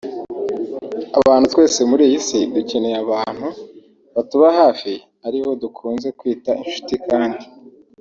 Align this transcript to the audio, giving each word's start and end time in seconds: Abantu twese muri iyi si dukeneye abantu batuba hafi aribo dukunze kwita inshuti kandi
Abantu 1.19 1.45
twese 1.53 1.79
muri 1.89 2.03
iyi 2.09 2.19
si 2.27 2.39
dukeneye 2.53 2.97
abantu 3.05 3.47
batuba 4.15 4.47
hafi 4.59 4.91
aribo 5.27 5.49
dukunze 5.63 6.07
kwita 6.19 6.51
inshuti 6.63 6.93
kandi 7.07 7.43